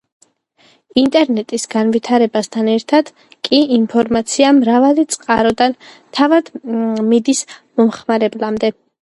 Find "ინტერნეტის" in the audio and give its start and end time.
1.01-1.65